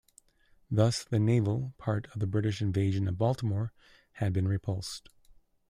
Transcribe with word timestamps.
Thus 0.71 1.03
the 1.03 1.19
naval 1.19 1.75
part 1.77 2.07
of 2.07 2.19
the 2.19 2.25
British 2.25 2.59
invasion 2.59 3.07
of 3.07 3.19
Baltimore 3.19 3.71
had 4.13 4.33
been 4.33 4.47
repulsed. 4.47 5.09